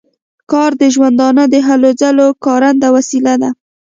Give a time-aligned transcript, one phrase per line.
[0.51, 3.49] کار د ژوندانه د هلو ځلو کارنده وسیله ده.